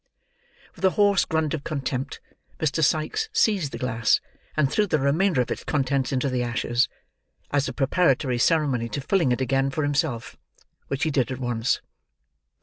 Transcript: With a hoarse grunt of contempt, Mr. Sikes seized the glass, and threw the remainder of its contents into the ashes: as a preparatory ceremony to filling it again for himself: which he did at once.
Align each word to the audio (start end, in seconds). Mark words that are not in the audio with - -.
With 0.75 0.83
a 0.83 0.89
hoarse 0.97 1.25
grunt 1.25 1.53
of 1.53 1.63
contempt, 1.63 2.19
Mr. 2.57 2.83
Sikes 2.83 3.29
seized 3.33 3.71
the 3.71 3.77
glass, 3.77 4.19
and 4.57 4.71
threw 4.71 4.87
the 4.87 4.97
remainder 4.97 5.41
of 5.41 5.51
its 5.51 5.63
contents 5.63 6.11
into 6.11 6.27
the 6.27 6.41
ashes: 6.41 6.89
as 7.51 7.67
a 7.67 7.71
preparatory 7.73 8.39
ceremony 8.39 8.89
to 8.89 8.99
filling 9.01 9.31
it 9.31 9.41
again 9.41 9.69
for 9.69 9.83
himself: 9.83 10.37
which 10.87 11.03
he 11.03 11.11
did 11.11 11.29
at 11.31 11.37
once. 11.37 11.81